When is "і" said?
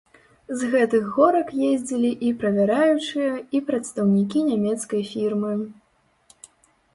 2.29-2.31, 3.59-3.61